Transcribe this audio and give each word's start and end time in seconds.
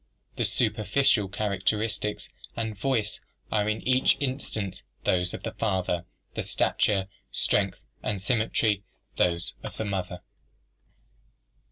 The 0.35 0.45
superficial 0.45 1.27
characteristics 1.29 2.27
and 2.55 2.75
voice 2.75 3.19
are 3.51 3.69
in 3.69 3.87
each 3.87 4.17
instance 4.19 4.81
those 5.03 5.31
of 5.35 5.43
the 5.43 5.51
father, 5.51 6.05
the 6.33 6.41
stature, 6.41 7.07
strength 7.31 7.79
and 8.01 8.19
symmetry 8.19 8.83
those 9.17 9.53
of 9.61 9.77
the 9.77 9.85
mother. 9.85 10.23